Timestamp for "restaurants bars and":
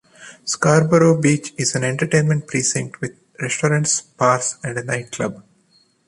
3.39-4.75